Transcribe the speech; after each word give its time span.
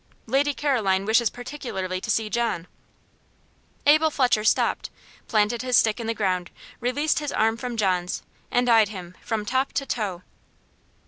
"Lady 0.25 0.51
Caroline 0.51 1.05
wishes 1.05 1.29
particularly 1.29 2.01
to 2.01 2.09
see 2.09 2.27
John." 2.27 2.65
Abel 3.85 4.09
Fletcher 4.09 4.43
stopped, 4.43 4.89
planted 5.27 5.61
his 5.61 5.77
stick 5.77 5.99
in 5.99 6.07
the 6.07 6.15
ground, 6.15 6.49
released 6.79 7.19
his 7.19 7.31
arm 7.31 7.55
from 7.55 7.77
John's, 7.77 8.23
and 8.49 8.67
eyed 8.67 8.89
him 8.89 9.15
from 9.21 9.45
top 9.45 9.73
to 9.73 9.85
toe. 9.85 10.23